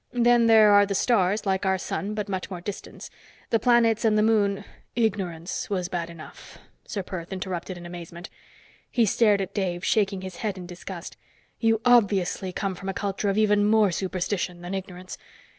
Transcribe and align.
Then 0.13 0.47
there 0.47 0.71
are 0.71 0.83
the 0.87 0.95
stars, 0.95 1.45
like 1.45 1.63
our 1.63 1.77
sun, 1.77 2.15
but 2.15 2.27
much 2.27 2.49
more 2.49 2.59
distant. 2.59 3.07
The 3.51 3.59
planets 3.59 4.03
and 4.03 4.17
the 4.17 4.23
moon" 4.23 4.65
"Ignorance 5.07 5.69
was 5.69 5.89
bad 5.89 6.09
enough," 6.09 6.57
Ser 6.87 7.03
Perth 7.03 7.31
interrupted 7.31 7.77
in 7.77 7.85
amazement. 7.85 8.27
He 8.89 9.05
stared 9.05 9.41
at 9.41 9.53
Dave, 9.53 9.85
shaking 9.85 10.21
his 10.21 10.37
head 10.37 10.57
in 10.57 10.65
disgust. 10.65 11.17
"You 11.59 11.81
obviously 11.85 12.51
come 12.51 12.73
from 12.73 12.89
a 12.89 12.95
culture 12.95 13.29
of 13.29 13.37
even 13.37 13.63
more 13.63 13.91
superstition 13.91 14.61
than 14.61 14.73
ignorance. 14.73 15.19